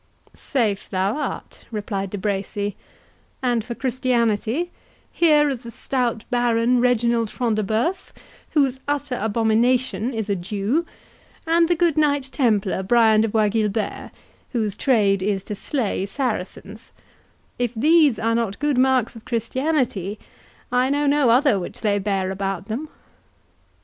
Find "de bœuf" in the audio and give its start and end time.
7.57-8.09